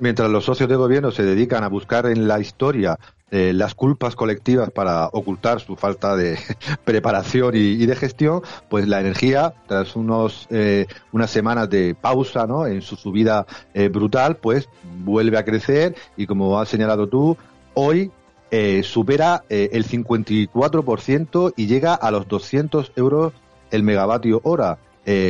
mientras 0.00 0.30
los 0.30 0.44
socios 0.44 0.68
de 0.68 0.76
gobierno 0.76 1.10
se 1.10 1.22
dedican 1.22 1.62
a 1.62 1.68
buscar 1.68 2.06
en 2.06 2.26
la 2.26 2.40
historia 2.40 2.98
eh, 3.32 3.52
las 3.52 3.76
culpas 3.76 4.16
colectivas 4.16 4.70
para 4.72 5.06
ocultar 5.06 5.60
su 5.60 5.76
falta 5.76 6.16
de 6.16 6.36
preparación 6.84 7.54
y, 7.54 7.86
de 7.86 7.94
gestión, 7.94 8.42
pues 8.68 8.88
la 8.88 8.98
energía, 8.98 9.54
tras 9.68 9.94
unos 9.94 10.48
eh, 10.50 10.86
unas 11.12 11.30
semanas 11.30 11.70
de 11.70 11.94
pausa 11.94 12.48
¿no? 12.48 12.66
en 12.66 12.82
su 12.82 12.96
subida 12.96 13.46
eh, 13.72 13.88
brutal, 13.88 14.38
pues 14.38 14.68
vuelve 15.04 15.38
a 15.38 15.44
crecer 15.44 15.94
y 16.16 16.26
como 16.26 16.58
has 16.58 16.68
señalado 16.68 17.08
tú, 17.08 17.36
hoy 17.74 18.10
supera 18.82 19.44
el 19.48 19.86
54% 19.86 21.54
y 21.56 21.66
llega 21.68 21.94
a 21.94 22.10
los 22.10 22.26
200 22.26 22.90
euros 22.96 23.32
el 23.70 23.84
megavatio 23.84 24.40
hora. 24.42 24.78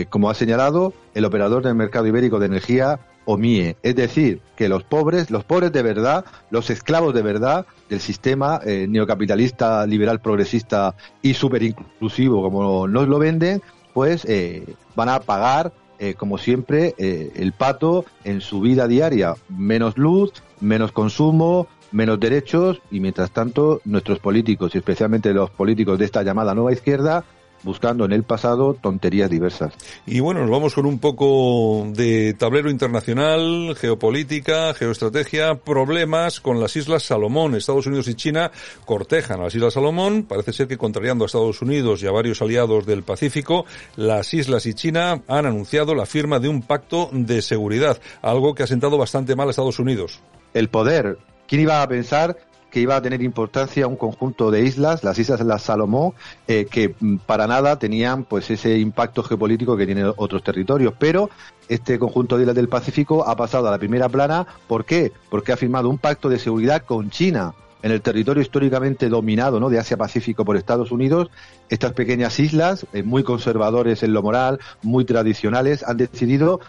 Como 0.09 0.31
ha 0.31 0.35
señalado, 0.35 0.95
el 1.12 1.26
operador 1.26 1.62
del 1.62 1.75
mercado 1.75 2.07
ibérico 2.07 2.38
de 2.38 2.47
energía 2.47 2.99
OMIE, 3.31 3.77
es 3.83 3.95
decir, 3.95 4.41
que 4.57 4.69
los 4.69 4.83
pobres, 4.83 5.31
los 5.31 5.45
pobres 5.45 5.73
de 5.73 5.83
verdad, 5.83 6.25
los 6.51 6.69
esclavos 6.69 7.15
de 7.15 7.23
verdad 7.23 7.67
del 7.89 8.01
sistema 8.01 8.61
eh, 8.65 8.87
neocapitalista, 8.89 9.87
liberal, 9.87 10.21
progresista 10.21 10.97
y 11.23 11.35
súper 11.35 11.63
inclusivo 11.63 12.43
como 12.43 12.89
nos 12.89 13.09
lo 13.09 13.19
venden, 13.19 13.63
pues 13.95 14.25
eh, 14.25 14.75
van 14.97 15.09
a 15.09 15.21
pagar, 15.21 15.73
eh, 15.99 16.15
como 16.15 16.39
siempre, 16.39 16.95
el 16.99 17.53
pato 17.53 18.05
en 18.25 18.41
su 18.41 18.61
vida 18.61 18.89
diaria. 18.89 19.35
Menos 19.49 19.97
luz, 19.97 20.33
menos 20.61 20.91
consumo, 20.93 21.69
menos 21.93 22.19
derechos 22.19 22.81
y 22.91 23.01
mientras 23.01 23.31
tanto 23.31 23.81
nuestros 23.85 24.19
políticos 24.19 24.75
y 24.75 24.79
especialmente 24.79 25.33
los 25.33 25.51
políticos 25.51 25.99
de 25.99 26.05
esta 26.05 26.23
llamada 26.23 26.55
nueva 26.55 26.73
izquierda 26.73 27.25
buscando 27.62 28.05
en 28.05 28.12
el 28.12 28.25
pasado 28.25 28.75
tonterías 28.75 29.31
diversas. 29.31 29.75
Y 30.07 30.21
bueno, 30.21 30.40
nos 30.40 30.50
vamos 30.50 30.75
con 30.75 30.87
un 30.87 30.99
poco 30.99 31.87
de 31.95 32.35
tablero 32.35 32.71
internacional, 32.71 33.75
geopolítica, 33.76 34.75
geoestrategia, 34.75 35.57
problemas 35.57 36.40
con 36.40 36.61
las 36.61 36.76
Islas 36.76 37.02
Salomón. 37.02 37.55
Estados 37.55 37.87
Unidos 37.87 38.09
y 38.09 38.14
China 38.14 38.50
cortejan 38.85 39.40
a 39.40 39.45
las 39.45 39.55
Islas 39.55 39.75
Salomón. 39.75 40.25
Parece 40.25 40.52
ser 40.52 40.69
que 40.69 40.79
contrariando 40.79 41.25
a 41.25 41.26
Estados 41.26 41.62
Unidos 41.62 42.02
y 42.02 42.07
a 42.07 42.12
varios 42.12 42.43
aliados 42.43 42.87
del 42.87 43.02
Pacífico, 43.02 43.64
las 43.97 44.33
Islas 44.35 44.67
y 44.67 44.75
China 44.75 45.23
han 45.29 45.47
anunciado 45.47 45.95
la 45.95 46.07
firma 46.07 46.38
de 46.38 46.49
un 46.49 46.62
pacto 46.62 47.11
de 47.12 47.43
seguridad, 47.43 48.00
algo 48.23 48.55
que 48.55 48.62
ha 48.62 48.67
sentado 48.67 48.99
bastante 48.99 49.37
mal 49.37 49.49
a 49.49 49.50
Estados 49.50 49.79
Unidos. 49.79 50.21
El 50.55 50.69
poder. 50.69 51.19
¿Quién 51.47 51.62
iba 51.62 51.83
a 51.83 51.88
pensar 51.88 52.37
que 52.71 52.81
iba 52.81 52.97
a 52.97 53.03
tener 53.03 53.23
importancia 53.23 53.87
un 53.87 53.97
conjunto 53.97 54.50
de 54.50 54.62
islas, 54.62 55.05
las 55.05 55.19
islas 55.19 55.39
de 55.39 55.45
la 55.45 55.59
Salomón, 55.59 56.12
eh, 56.47 56.67
que 56.71 56.95
mm, 56.99 57.17
para 57.19 57.47
nada 57.47 57.79
tenían 57.79 58.25
pues 58.25 58.50
ese 58.50 58.79
impacto 58.79 59.23
geopolítico 59.23 59.77
que 59.77 59.87
tienen 59.87 60.12
otros 60.17 60.43
territorios. 60.43 60.95
Pero 60.99 61.31
este 61.69 61.99
conjunto 61.99 62.37
de 62.37 62.45
islas 62.45 62.57
del 62.57 62.69
Pacífico 62.69 63.27
ha 63.29 63.37
pasado 63.37 63.69
a 63.69 63.71
la 63.71 63.79
primera 63.79 64.09
plana. 64.09 64.47
¿Por 64.67 64.85
qué? 64.85 65.12
Porque 65.29 65.53
ha 65.53 65.57
firmado 65.57 65.89
un 65.89 65.99
pacto 65.99 66.29
de 66.29 66.39
seguridad 66.39 66.83
con 66.85 67.11
China 67.11 67.55
en 67.83 67.93
el 67.93 68.03
territorio 68.03 68.43
históricamente 68.43 69.09
dominado 69.09 69.59
¿no? 69.59 69.71
de 69.71 69.79
Asia-Pacífico 69.79 70.45
por 70.45 70.57
Estados 70.57 70.93
Unidos, 70.93 71.31
estas 71.69 71.93
pequeñas 71.93 72.39
islas, 72.39 72.87
eh, 72.93 73.03
muy 73.03 73.23
conservadores 73.23 74.03
en 74.03 74.12
lo 74.12 74.23
moral, 74.23 74.61
muy 74.83 75.05
tradicionales, 75.05 75.83
han 75.83 75.97
decidido 75.97 76.61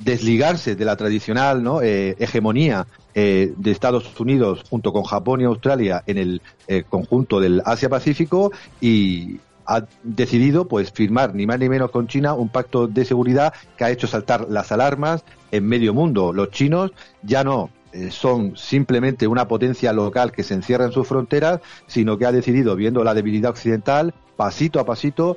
desligarse 0.00 0.74
de 0.74 0.84
la 0.84 0.96
tradicional 0.96 1.62
¿no? 1.62 1.82
Eh, 1.82 2.16
hegemonía 2.18 2.86
eh, 3.14 3.52
de 3.56 3.70
Estados 3.70 4.18
Unidos 4.20 4.64
junto 4.68 4.92
con 4.92 5.04
Japón 5.04 5.40
y 5.40 5.44
Australia 5.44 6.02
en 6.06 6.18
el 6.18 6.42
conjunto 6.88 7.40
del 7.40 7.62
Asia-Pacífico 7.64 8.52
y 8.80 9.40
ha 9.66 9.84
decidido 10.02 10.66
pues 10.66 10.90
firmar 10.90 11.34
ni 11.34 11.46
más 11.46 11.58
ni 11.58 11.68
menos 11.68 11.90
con 11.90 12.08
China 12.08 12.34
un 12.34 12.48
pacto 12.48 12.88
de 12.88 13.04
seguridad 13.04 13.54
que 13.76 13.84
ha 13.84 13.90
hecho 13.90 14.08
saltar 14.08 14.48
las 14.48 14.72
alarmas 14.72 15.24
en 15.52 15.66
medio 15.66 15.94
mundo. 15.94 16.32
Los 16.32 16.50
chinos 16.50 16.92
ya 17.22 17.44
no 17.44 17.70
eh, 17.92 18.10
son 18.10 18.56
simplemente 18.56 19.26
una 19.26 19.48
potencia 19.48 19.92
local 19.92 20.32
que 20.32 20.42
se 20.42 20.54
encierra 20.54 20.84
en 20.84 20.92
sus 20.92 21.06
fronteras, 21.06 21.60
sino 21.86 22.18
que 22.18 22.26
ha 22.26 22.32
decidido, 22.32 22.76
viendo 22.76 23.02
la 23.02 23.14
debilidad 23.14 23.50
occidental, 23.50 24.14
pasito 24.36 24.80
a 24.80 24.86
pasito, 24.86 25.36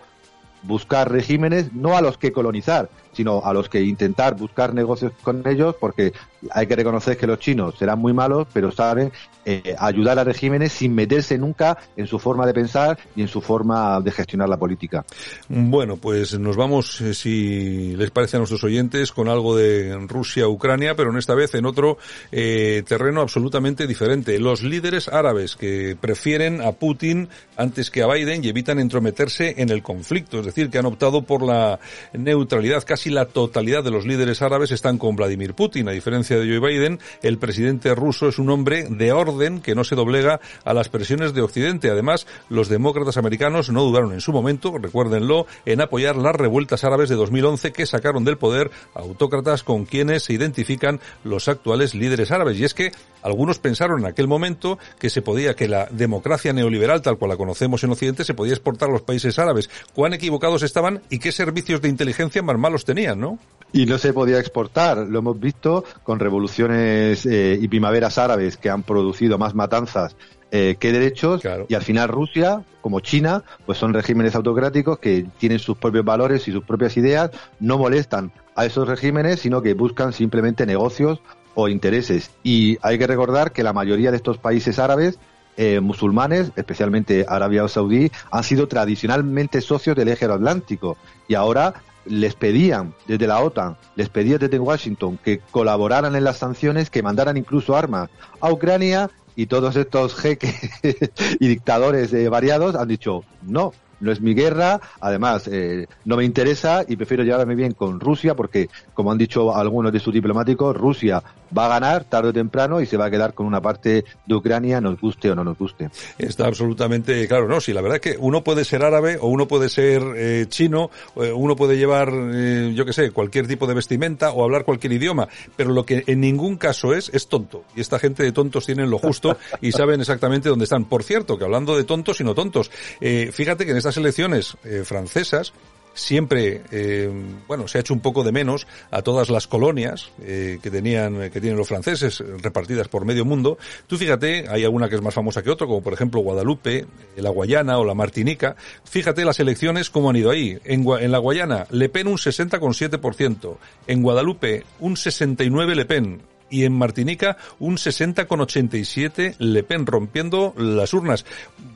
buscar 0.63 1.11
regímenes, 1.11 1.73
no 1.73 1.97
a 1.97 2.01
los 2.01 2.17
que 2.17 2.31
colonizar, 2.31 2.89
sino 3.13 3.43
a 3.43 3.53
los 3.53 3.69
que 3.69 3.81
intentar 3.81 4.35
buscar 4.35 4.73
negocios 4.73 5.11
con 5.21 5.47
ellos, 5.47 5.75
porque 5.79 6.13
hay 6.51 6.67
que 6.67 6.75
reconocer 6.75 7.17
que 7.17 7.27
los 7.27 7.39
chinos 7.39 7.75
serán 7.77 7.99
muy 7.99 8.13
malos, 8.13 8.47
pero 8.53 8.71
saben 8.71 9.11
eh, 9.45 9.75
ayudar 9.77 10.19
a 10.19 10.23
regímenes 10.23 10.71
sin 10.71 10.95
meterse 10.95 11.37
nunca 11.37 11.77
en 11.97 12.07
su 12.07 12.19
forma 12.19 12.45
de 12.45 12.53
pensar 12.53 12.97
y 13.15 13.21
en 13.21 13.27
su 13.27 13.41
forma 13.41 13.99
de 14.01 14.11
gestionar 14.11 14.47
la 14.47 14.57
política. 14.57 15.05
Bueno, 15.49 15.97
pues 15.97 16.37
nos 16.39 16.55
vamos, 16.55 17.01
eh, 17.01 17.13
si 17.13 17.95
les 17.95 18.11
parece 18.11 18.37
a 18.37 18.39
nuestros 18.39 18.63
oyentes, 18.63 19.11
con 19.11 19.27
algo 19.27 19.55
de 19.55 19.97
Rusia-Ucrania, 20.07 20.95
pero 20.95 21.11
en 21.11 21.17
esta 21.17 21.35
vez 21.35 21.53
en 21.55 21.65
otro 21.65 21.97
eh, 22.31 22.83
terreno 22.87 23.21
absolutamente 23.21 23.87
diferente. 23.87 24.39
Los 24.39 24.63
líderes 24.63 25.07
árabes 25.07 25.55
que 25.55 25.97
prefieren 25.99 26.61
a 26.61 26.71
Putin 26.71 27.29
antes 27.57 27.91
que 27.91 28.01
a 28.01 28.07
Biden 28.07 28.43
y 28.43 28.49
evitan 28.49 28.79
entrometerse 28.79 29.55
en 29.57 29.69
el 29.69 29.83
conflicto, 29.83 30.39
es 30.39 30.45
decir, 30.45 30.69
que 30.69 30.77
han 30.77 30.85
optado 30.85 31.23
por 31.23 31.43
la 31.43 31.79
neutralidad. 32.13 32.83
Casi 32.85 33.02
la 33.09 33.25
totalidad 33.25 33.83
de 33.83 33.91
los 33.91 34.05
líderes 34.05 34.41
árabes 34.41 34.71
están 34.71 34.97
con 34.97 35.15
Vladimir 35.15 35.53
Putin, 35.53 35.87
a 35.87 35.91
diferencia 35.91 36.37
de 36.37 36.47
Joe 36.47 36.59
Biden, 36.59 36.99
el 37.21 37.37
presidente 37.37 37.93
ruso 37.95 38.27
es 38.27 38.39
un 38.39 38.49
hombre 38.49 38.85
de 38.89 39.11
orden 39.11 39.61
que 39.61 39.75
no 39.75 39.83
se 39.83 39.95
doblega 39.95 40.39
a 40.63 40.73
las 40.73 40.89
presiones 40.89 41.33
de 41.33 41.41
Occidente. 41.41 41.89
Además, 41.89 42.27
los 42.49 42.69
demócratas 42.69 43.17
americanos 43.17 43.69
no 43.69 43.83
dudaron 43.83 44.13
en 44.13 44.21
su 44.21 44.31
momento, 44.31 44.77
recuérdenlo, 44.77 45.47
en 45.65 45.81
apoyar 45.81 46.15
las 46.15 46.35
revueltas 46.35 46.83
árabes 46.83 47.09
de 47.09 47.15
2011 47.15 47.71
que 47.71 47.85
sacaron 47.85 48.23
del 48.23 48.37
poder 48.37 48.71
autócratas 48.93 49.63
con 49.63 49.85
quienes 49.85 50.23
se 50.23 50.33
identifican 50.33 50.99
los 51.23 51.47
actuales 51.47 51.95
líderes 51.95 52.31
árabes. 52.31 52.59
Y 52.59 52.65
es 52.65 52.73
que 52.73 52.91
algunos 53.23 53.59
pensaron 53.59 54.01
en 54.01 54.05
aquel 54.05 54.27
momento 54.27 54.77
que 54.99 55.09
se 55.09 55.21
podía, 55.21 55.55
que 55.55 55.67
la 55.67 55.87
democracia 55.89 56.53
neoliberal 56.53 57.01
tal 57.01 57.17
cual 57.17 57.29
la 57.29 57.37
conocemos 57.37 57.83
en 57.83 57.91
Occidente 57.91 58.23
se 58.23 58.33
podía 58.33 58.53
exportar 58.53 58.89
a 58.89 58.93
los 58.93 59.01
países 59.01 59.39
árabes. 59.39 59.69
¿Cuán 59.93 60.13
equivocados 60.13 60.63
estaban 60.63 61.01
y 61.09 61.19
qué 61.19 61.31
servicios 61.31 61.81
de 61.81 61.89
inteligencia 61.89 62.43
más 62.43 62.57
malos 62.57 62.85
tenían, 62.85 63.19
no? 63.19 63.39
Y 63.71 63.85
no 63.85 63.97
se 63.97 64.13
podía 64.13 64.39
exportar. 64.39 64.97
Lo 64.97 65.19
hemos 65.19 65.39
visto 65.39 65.83
con 66.03 66.19
revoluciones 66.19 67.25
eh, 67.25 67.57
y 67.59 67.67
primaveras 67.67 68.17
árabes 68.17 68.57
que 68.57 68.69
han 68.69 68.83
producido 68.83 69.37
más 69.37 69.55
matanzas 69.55 70.15
eh, 70.55 70.75
que 70.79 70.91
derechos 70.91 71.41
y 71.67 71.73
al 71.73 71.81
final 71.81 72.09
Rusia 72.09 72.63
como 72.81 72.99
China 72.99 73.43
pues 73.65 73.79
son 73.79 73.91
regímenes 73.91 74.35
autocráticos 74.35 74.99
que 74.99 75.25
tienen 75.39 75.57
sus 75.57 75.77
propios 75.77 76.05
valores 76.05 76.47
y 76.47 76.51
sus 76.51 76.63
propias 76.63 76.95
ideas 76.95 77.31
no 77.59 77.79
molestan 77.79 78.31
a 78.53 78.63
esos 78.63 78.87
regímenes 78.87 79.39
sino 79.39 79.63
que 79.63 79.73
buscan 79.73 80.13
simplemente 80.13 80.67
negocios 80.67 81.21
o 81.55 81.67
intereses. 81.67 82.31
Y 82.43 82.77
hay 82.81 82.97
que 82.97 83.07
recordar 83.07 83.51
que 83.51 83.63
la 83.63 83.73
mayoría 83.73 84.11
de 84.11 84.17
estos 84.17 84.37
países 84.37 84.79
árabes 84.79 85.19
eh, 85.55 85.79
musulmanes, 85.79 86.51
especialmente 86.55 87.25
Arabia 87.27 87.67
Saudí, 87.67 88.11
han 88.31 88.43
sido 88.43 88.67
tradicionalmente 88.67 89.61
socios 89.61 89.95
del 89.95 90.07
eje 90.07 90.25
atlántico. 90.25 90.97
Y 91.27 91.35
ahora 91.35 91.75
les 92.05 92.35
pedían 92.35 92.93
desde 93.07 93.27
la 93.27 93.39
OTAN, 93.39 93.77
les 93.95 94.09
pedían 94.09 94.39
desde 94.39 94.59
Washington 94.59 95.17
que 95.23 95.39
colaboraran 95.51 96.15
en 96.15 96.23
las 96.23 96.37
sanciones, 96.37 96.89
que 96.89 97.03
mandaran 97.03 97.37
incluso 97.37 97.75
armas 97.75 98.09
a 98.39 98.51
Ucrania. 98.51 99.09
Y 99.35 99.47
todos 99.47 99.75
estos 99.75 100.13
jeques 100.13 100.53
y 101.39 101.47
dictadores 101.47 102.13
eh, 102.13 102.29
variados 102.29 102.75
han 102.75 102.87
dicho 102.87 103.23
no, 103.41 103.73
no 104.03 104.11
es 104.11 104.21
mi 104.21 104.33
guerra, 104.33 104.79
además 104.99 105.47
eh, 105.47 105.87
no 106.05 106.17
me 106.17 106.25
interesa 106.25 106.83
y 106.87 106.95
prefiero 106.95 107.23
llevarme 107.23 107.55
bien 107.55 107.73
con 107.73 107.99
Rusia 107.99 108.35
porque, 108.35 108.69
como 108.93 109.11
han 109.11 109.17
dicho 109.17 109.55
algunos 109.55 109.91
de 109.91 109.99
sus 109.99 110.13
diplomáticos, 110.13 110.75
Rusia 110.75 111.23
va 111.55 111.65
a 111.65 111.69
ganar 111.69 112.03
tarde 112.05 112.29
o 112.29 112.33
temprano 112.33 112.81
y 112.81 112.85
se 112.85 112.97
va 112.97 113.05
a 113.05 113.11
quedar 113.11 113.33
con 113.33 113.45
una 113.45 113.61
parte 113.61 114.03
de 114.25 114.35
Ucrania, 114.35 114.81
nos 114.81 114.99
guste 114.99 115.31
o 115.31 115.35
no 115.35 115.43
nos 115.43 115.57
guste. 115.57 115.89
Está 116.17 116.47
absolutamente 116.47 117.27
claro, 117.27 117.47
no, 117.47 117.61
sí, 117.61 117.73
la 117.73 117.81
verdad 117.81 117.99
es 118.03 118.13
que 118.13 118.17
uno 118.19 118.43
puede 118.43 118.65
ser 118.65 118.83
árabe 118.83 119.17
o 119.19 119.27
uno 119.27 119.47
puede 119.47 119.69
ser 119.69 120.01
eh, 120.15 120.45
chino, 120.49 120.89
eh, 121.15 121.31
uno 121.31 121.55
puede 121.55 121.77
llevar, 121.77 122.11
yo 122.11 122.85
qué 122.85 122.93
sé, 122.93 123.11
cualquier 123.11 123.47
tipo 123.47 123.67
de 123.67 123.75
vestimenta 123.75 124.31
o 124.31 124.43
hablar 124.43 124.65
cualquier 124.65 124.93
idioma, 124.93 125.27
pero 125.55 125.71
lo 125.71 125.85
que 125.85 126.03
en 126.07 126.19
ningún 126.19 126.57
caso 126.57 126.93
es, 126.93 127.09
es 127.13 127.27
tonto. 127.27 127.63
Y 127.75 127.81
esta 127.81 127.99
gente 127.99 128.23
de 128.23 128.31
tontos 128.31 128.65
tienen 128.65 128.89
lo 128.89 128.97
justo 128.97 129.37
y 129.61 129.71
saben 129.71 130.01
exactamente 130.01 130.49
dónde 130.49 130.63
están. 130.63 130.85
Por 130.85 131.03
cierto, 131.03 131.37
que 131.37 131.45
hablando 131.45 131.77
de 131.77 131.83
tontos 131.83 132.19
y 132.19 132.23
no 132.23 132.33
tontos, 132.33 132.69
fíjate 132.99 133.65
que 133.65 133.71
en 133.71 133.77
elecciones 133.97 134.57
eh, 134.63 134.83
francesas 134.85 135.53
siempre, 135.93 136.63
eh, 136.71 137.11
bueno, 137.47 137.67
se 137.67 137.77
ha 137.77 137.81
hecho 137.81 137.93
un 137.93 137.99
poco 137.99 138.23
de 138.23 138.31
menos 138.31 138.67
a 138.91 139.01
todas 139.01 139.29
las 139.29 139.47
colonias 139.47 140.09
eh, 140.21 140.59
que 140.61 140.71
tenían, 140.71 141.29
que 141.29 141.39
tienen 141.41 141.57
los 141.57 141.67
franceses 141.67 142.23
repartidas 142.41 142.87
por 142.87 143.05
medio 143.05 143.25
mundo. 143.25 143.57
Tú 143.87 143.97
fíjate, 143.97 144.45
hay 144.49 144.63
alguna 144.63 144.89
que 144.89 144.95
es 144.95 145.01
más 145.01 145.13
famosa 145.13 145.43
que 145.43 145.51
otra, 145.51 145.67
como 145.67 145.81
por 145.81 145.93
ejemplo 145.93 146.21
Guadalupe, 146.21 146.85
la 147.15 147.29
Guayana 147.29 147.77
o 147.77 147.85
la 147.85 147.93
Martinica. 147.93 148.55
Fíjate 148.83 149.25
las 149.25 149.39
elecciones 149.39 149.89
cómo 149.89 150.09
han 150.09 150.15
ido 150.15 150.31
ahí. 150.31 150.57
En, 150.63 150.85
en 150.87 151.11
la 151.11 151.19
Guayana, 151.19 151.67
Le 151.69 151.89
Pen 151.89 152.07
un 152.07 152.17
60,7%. 152.17 153.57
En 153.87 154.01
Guadalupe, 154.01 154.63
un 154.79 154.97
69 154.97 155.75
Le 155.75 155.85
Pen 155.85 156.32
y 156.53 156.65
en 156.65 156.73
Martinica 156.73 157.35
un 157.59 157.77
60,87 157.77 159.35
Le 159.39 159.63
Pen 159.63 159.87
rompiendo 159.87 160.53
las 160.55 160.93
urnas. 160.93 161.25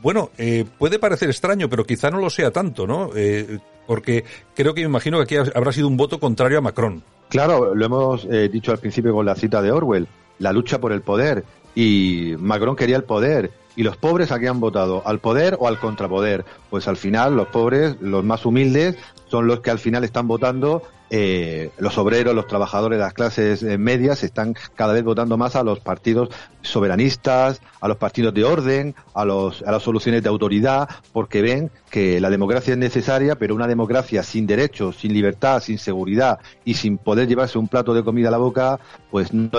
Bueno, 0.03 0.29
eh, 0.38 0.65
puede 0.77 1.00
parecer 1.00 1.29
extraño, 1.29 1.67
pero 1.67 1.84
quizá 1.84 2.12
no 2.12 2.19
lo 2.19 2.29
sea 2.29 2.51
tanto, 2.51 2.86
¿no? 2.86 3.10
Eh, 3.15 3.57
porque 3.88 4.24
creo 4.53 4.75
que 4.75 4.81
me 4.81 4.88
imagino 4.88 5.17
que 5.17 5.24
aquí 5.24 5.50
habrá 5.55 5.72
sido 5.72 5.88
un 5.88 5.98
voto 5.98 6.19
contrario 6.19 6.60
a 6.60 6.62
Macron. 6.62 7.01
Claro, 7.29 7.74
lo 7.74 7.86
hemos 7.86 8.25
eh, 8.25 8.50
dicho 8.50 8.72
al 8.72 8.77
principio 8.77 9.13
con 9.13 9.25
la 9.25 9.36
cita 9.36 9.63
de 9.63 9.72
Orwell, 9.72 10.07
la 10.38 10.53
lucha 10.53 10.79
por 10.79 10.91
el 10.91 11.01
poder. 11.01 11.43
Y 11.74 12.36
Macron 12.38 12.75
quería 12.75 12.98
el 12.98 13.03
poder. 13.03 13.51
¿Y 13.75 13.84
los 13.84 13.98
pobres 13.98 14.31
a 14.31 14.39
qué 14.39 14.48
han 14.48 14.60
votado? 14.60 15.01
¿Al 15.05 15.19
poder 15.19 15.57
o 15.60 15.67
al 15.67 15.79
contrapoder? 15.79 16.46
Pues 16.69 16.88
al 16.88 16.98
final 16.98 17.36
los 17.36 17.48
pobres, 17.48 17.96
los 18.00 18.24
más 18.24 18.46
humildes, 18.46 18.96
son 19.27 19.48
los 19.48 19.60
que 19.60 19.72
al 19.72 19.79
final 19.79 20.03
están 20.03 20.27
votando 20.27 20.84
eh, 21.09 21.71
los 21.77 21.97
obreros, 21.97 22.35
los 22.35 22.47
trabajadores 22.47 22.99
las 22.99 23.13
clases 23.13 23.63
eh, 23.63 23.77
medias 23.77 24.23
están 24.23 24.55
cada 24.75 24.93
vez 24.93 25.03
votando 25.03 25.37
más 25.37 25.55
a 25.55 25.63
los 25.63 25.79
partidos 25.79 26.29
soberanistas, 26.61 27.61
a 27.79 27.87
los 27.87 27.97
partidos 27.97 28.33
de 28.33 28.43
orden, 28.43 28.95
a, 29.13 29.23
los, 29.23 29.61
a 29.61 29.71
las 29.71 29.83
soluciones 29.83 30.23
de 30.23 30.29
autoridad, 30.29 30.89
porque 31.13 31.41
ven 31.41 31.71
que 31.89 32.19
la 32.19 32.29
democracia 32.29 32.73
es 32.73 32.77
necesaria, 32.77 33.35
pero 33.35 33.55
una 33.55 33.67
democracia 33.67 34.21
sin 34.23 34.45
derechos, 34.45 34.97
sin 34.97 35.13
libertad, 35.13 35.61
sin 35.61 35.77
seguridad 35.77 36.39
y 36.65 36.73
sin 36.73 36.97
poder 36.97 37.27
llevarse 37.27 37.57
un 37.57 37.67
plato 37.67 37.93
de 37.93 38.03
comida 38.03 38.27
a 38.27 38.31
la 38.31 38.37
boca, 38.37 38.79
pues 39.09 39.33
no 39.33 39.49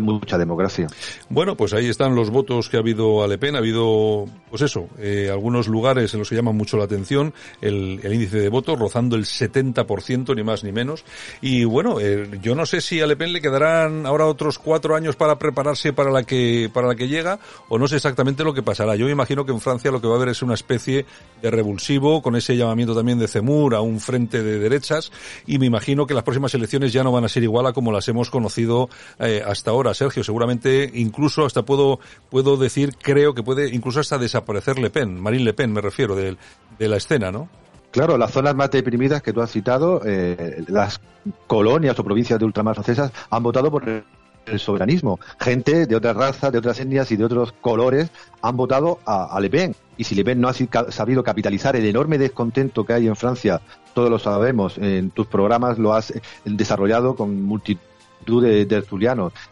mucha 0.00 0.38
democracia. 0.38 0.86
Bueno, 1.28 1.56
pues 1.56 1.72
ahí 1.72 1.88
están 1.88 2.14
los 2.14 2.30
votos 2.30 2.68
que 2.68 2.76
ha 2.76 2.80
habido 2.80 3.22
a 3.22 3.28
Le 3.28 3.38
Pen. 3.38 3.54
Ha 3.54 3.58
habido, 3.58 4.26
pues 4.50 4.62
eso, 4.62 4.88
eh, 4.98 5.28
algunos 5.30 5.68
lugares 5.68 6.12
en 6.14 6.20
los 6.20 6.28
que 6.28 6.36
llaman 6.36 6.56
mucho 6.56 6.76
la 6.76 6.84
atención 6.84 7.34
el, 7.60 8.00
índice 8.04 8.38
de 8.38 8.48
votos, 8.48 8.78
rozando 8.78 9.16
el 9.16 9.24
70%, 9.24 10.34
ni 10.34 10.42
más 10.42 10.64
ni 10.64 10.72
menos. 10.72 11.04
Y 11.40 11.64
bueno, 11.64 12.00
eh, 12.00 12.38
yo 12.42 12.54
no 12.54 12.66
sé 12.66 12.80
si 12.80 13.00
a 13.00 13.06
Le 13.06 13.16
Pen 13.16 13.32
le 13.32 13.40
quedarán 13.40 14.06
ahora 14.06 14.26
otros 14.26 14.58
cuatro 14.58 14.94
años 14.94 15.16
para 15.16 15.38
prepararse 15.38 15.92
para 15.92 16.10
la 16.10 16.22
que, 16.22 16.70
para 16.72 16.88
la 16.88 16.94
que 16.94 17.08
llega, 17.08 17.38
o 17.68 17.78
no 17.78 17.88
sé 17.88 17.96
exactamente 17.96 18.44
lo 18.44 18.54
que 18.54 18.62
pasará. 18.62 18.96
Yo 18.96 19.06
me 19.06 19.12
imagino 19.12 19.44
que 19.44 19.52
en 19.52 19.60
Francia 19.60 19.90
lo 19.90 20.00
que 20.00 20.06
va 20.06 20.14
a 20.14 20.16
haber 20.16 20.30
es 20.30 20.42
una 20.42 20.54
especie 20.54 21.06
de 21.42 21.50
revulsivo, 21.50 22.22
con 22.22 22.36
ese 22.36 22.56
llamamiento 22.56 22.94
también 22.94 23.18
de 23.18 23.28
Zemur 23.28 23.74
a 23.74 23.80
un 23.80 24.00
frente 24.00 24.42
de 24.42 24.58
derechas, 24.58 25.12
y 25.46 25.58
me 25.58 25.66
imagino 25.66 26.06
que 26.06 26.14
las 26.14 26.22
próximas 26.22 26.54
elecciones 26.54 26.92
ya 26.92 27.02
no 27.02 27.12
van 27.12 27.24
a 27.24 27.28
ser 27.28 27.42
igual 27.42 27.66
a 27.66 27.72
como 27.72 27.92
las 27.92 28.08
hemos 28.08 28.30
conocido 28.30 28.88
eh, 29.18 29.42
hasta 29.44 29.70
ahora 29.70 29.87
Sergio. 29.94 30.24
Seguramente 30.24 30.90
incluso 30.94 31.44
hasta 31.44 31.62
puedo, 31.62 32.00
puedo 32.30 32.56
decir, 32.56 32.94
creo 33.00 33.34
que 33.34 33.42
puede 33.42 33.74
incluso 33.74 34.00
hasta 34.00 34.18
desaparecer 34.18 34.78
Le 34.78 34.90
Pen, 34.90 35.20
Marine 35.20 35.44
Le 35.44 35.54
Pen 35.54 35.72
me 35.72 35.80
refiero, 35.80 36.14
de, 36.14 36.36
de 36.78 36.88
la 36.88 36.96
escena, 36.96 37.30
¿no? 37.30 37.48
Claro, 37.90 38.18
las 38.18 38.32
zonas 38.32 38.54
más 38.54 38.70
deprimidas 38.70 39.22
que 39.22 39.32
tú 39.32 39.40
has 39.40 39.50
citado, 39.50 40.02
eh, 40.04 40.62
las 40.68 41.00
colonias 41.46 41.98
o 41.98 42.04
provincias 42.04 42.38
de 42.38 42.44
ultramar 42.44 42.74
francesas 42.74 43.12
han 43.30 43.42
votado 43.42 43.70
por 43.70 43.88
el 43.88 44.58
soberanismo. 44.58 45.18
Gente 45.40 45.86
de 45.86 45.96
otras 45.96 46.14
razas, 46.14 46.52
de 46.52 46.58
otras 46.58 46.78
etnias 46.80 47.10
y 47.12 47.16
de 47.16 47.24
otros 47.24 47.52
colores 47.60 48.10
han 48.42 48.56
votado 48.56 48.98
a, 49.06 49.38
Le 49.40 49.48
Pen. 49.48 49.74
Y 49.96 50.04
si 50.04 50.14
Le 50.14 50.24
Pen 50.24 50.40
no 50.40 50.48
ha 50.48 50.54
sabido 50.90 51.22
capitalizar 51.22 51.76
el 51.76 51.86
enorme 51.86 52.18
descontento 52.18 52.84
que 52.84 52.92
hay 52.92 53.06
en 53.06 53.16
Francia, 53.16 53.62
todos 53.94 54.10
lo 54.10 54.18
sabemos, 54.18 54.76
en 54.78 55.10
tus 55.10 55.26
programas 55.26 55.78
lo 55.78 55.94
has 55.94 56.10
eh, 56.10 56.20
desarrollado 56.44 57.16
con 57.16 57.42
multitud 57.42 57.80
de, 58.26 58.66
de 58.66 58.84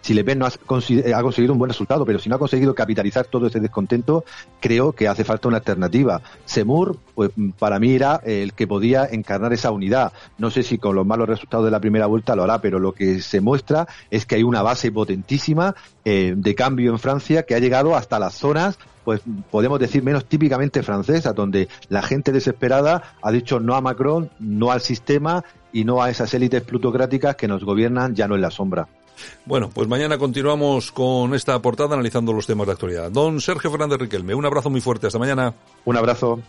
Si 0.00 0.14
Le 0.14 0.24
Pen 0.24 0.38
no 0.38 0.46
ha, 0.46 0.50
conseguido 0.66 1.52
un 1.52 1.58
buen 1.58 1.70
resultado, 1.70 2.04
pero 2.04 2.18
si 2.18 2.28
no 2.28 2.36
ha 2.36 2.38
conseguido 2.38 2.74
capitalizar 2.74 3.26
todo 3.26 3.46
ese 3.46 3.60
descontento, 3.60 4.24
creo 4.60 4.92
que 4.92 5.08
hace 5.08 5.24
falta 5.24 5.48
una 5.48 5.58
alternativa. 5.58 6.20
Semur, 6.44 6.98
pues 7.14 7.30
para 7.58 7.78
mí 7.78 7.94
era 7.94 8.20
el 8.24 8.52
que 8.52 8.66
podía 8.66 9.06
encarnar 9.06 9.52
esa 9.52 9.70
unidad. 9.70 10.12
No 10.38 10.50
sé 10.50 10.62
si 10.62 10.78
con 10.78 10.94
los 10.94 11.06
malos 11.06 11.28
resultados 11.28 11.64
de 11.64 11.70
la 11.70 11.80
primera 11.80 12.06
vuelta 12.06 12.36
lo 12.36 12.44
hará, 12.44 12.60
pero 12.60 12.78
lo 12.78 12.92
que 12.92 13.20
se 13.20 13.40
muestra 13.40 13.86
es 14.10 14.26
que 14.26 14.36
hay 14.36 14.42
una 14.42 14.62
base 14.62 14.92
potentísima 14.92 15.74
eh, 16.04 16.34
de 16.36 16.54
cambio 16.54 16.92
en 16.92 16.98
Francia 16.98 17.44
que 17.44 17.54
ha 17.54 17.58
llegado 17.58 17.96
hasta 17.96 18.18
las 18.18 18.34
zonas 18.34 18.78
pues 19.06 19.20
podemos 19.52 19.78
decir 19.78 20.02
menos 20.02 20.24
típicamente 20.24 20.82
francesa, 20.82 21.32
donde 21.32 21.68
la 21.88 22.02
gente 22.02 22.32
desesperada 22.32 23.14
ha 23.22 23.30
dicho 23.30 23.60
no 23.60 23.76
a 23.76 23.80
Macron, 23.80 24.30
no 24.40 24.72
al 24.72 24.80
sistema 24.80 25.44
y 25.76 25.84
no 25.84 26.02
a 26.02 26.08
esas 26.08 26.32
élites 26.32 26.62
plutocráticas 26.62 27.36
que 27.36 27.46
nos 27.46 27.62
gobiernan 27.62 28.14
ya 28.14 28.26
no 28.26 28.34
en 28.34 28.40
la 28.40 28.50
sombra. 28.50 28.88
Bueno, 29.44 29.68
pues 29.68 29.86
mañana 29.86 30.16
continuamos 30.16 30.90
con 30.90 31.34
esta 31.34 31.60
portada 31.60 31.92
analizando 31.92 32.32
los 32.32 32.46
temas 32.46 32.66
de 32.66 32.72
actualidad. 32.72 33.10
Don 33.10 33.42
Sergio 33.42 33.70
Fernández 33.70 33.98
Riquelme, 33.98 34.34
un 34.34 34.46
abrazo 34.46 34.70
muy 34.70 34.80
fuerte. 34.80 35.06
Hasta 35.06 35.18
mañana. 35.18 35.52
Un 35.84 35.98
abrazo. 35.98 36.40